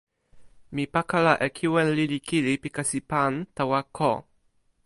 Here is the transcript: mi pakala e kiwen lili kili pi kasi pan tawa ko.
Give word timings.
mi 0.75 0.83
pakala 0.93 1.33
e 1.45 1.47
kiwen 1.55 1.89
lili 1.97 2.19
kili 2.27 2.53
pi 2.61 2.69
kasi 2.75 2.99
pan 3.09 3.33
tawa 3.57 3.79
ko. 3.97 4.11